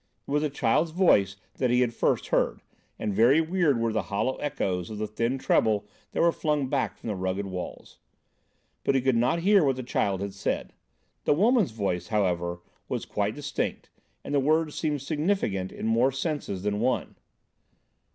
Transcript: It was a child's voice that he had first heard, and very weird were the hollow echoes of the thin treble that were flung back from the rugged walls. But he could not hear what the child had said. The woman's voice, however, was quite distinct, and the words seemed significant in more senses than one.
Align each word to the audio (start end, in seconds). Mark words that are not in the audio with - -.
It 0.27 0.31
was 0.31 0.41
a 0.41 0.49
child's 0.49 0.89
voice 0.89 1.35
that 1.59 1.69
he 1.69 1.81
had 1.81 1.93
first 1.93 2.29
heard, 2.29 2.63
and 2.97 3.13
very 3.13 3.39
weird 3.39 3.79
were 3.79 3.93
the 3.93 4.01
hollow 4.09 4.35
echoes 4.37 4.89
of 4.89 4.97
the 4.97 5.05
thin 5.05 5.37
treble 5.37 5.85
that 6.11 6.21
were 6.21 6.31
flung 6.31 6.69
back 6.69 6.97
from 6.97 7.07
the 7.09 7.15
rugged 7.15 7.45
walls. 7.45 7.99
But 8.83 8.95
he 8.95 9.01
could 9.01 9.15
not 9.15 9.41
hear 9.41 9.63
what 9.63 9.75
the 9.75 9.83
child 9.83 10.19
had 10.21 10.33
said. 10.33 10.73
The 11.25 11.33
woman's 11.35 11.69
voice, 11.69 12.07
however, 12.07 12.61
was 12.89 13.05
quite 13.05 13.35
distinct, 13.35 13.91
and 14.23 14.33
the 14.33 14.39
words 14.39 14.73
seemed 14.73 15.03
significant 15.03 15.71
in 15.71 15.85
more 15.85 16.11
senses 16.11 16.63
than 16.63 16.79
one. 16.79 17.13